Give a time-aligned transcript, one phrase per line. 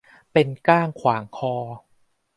[0.33, 1.55] เป็นก้างขวางคอ